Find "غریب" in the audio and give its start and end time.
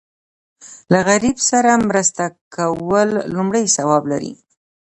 1.09-1.37